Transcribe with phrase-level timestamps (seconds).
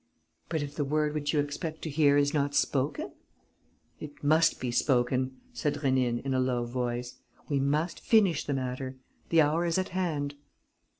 [0.49, 3.11] "But if the word which you expect to hear is not spoken?"
[3.99, 7.19] "It must be spoken," said Rénine, in a low voice.
[7.47, 8.95] "We must finish the matter.
[9.29, 10.33] The hour is at hand."